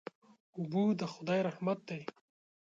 اوبه 0.57 0.81
د 0.99 1.01
خدای 1.13 1.39
رحمت 1.47 1.79
دی. 1.89 2.01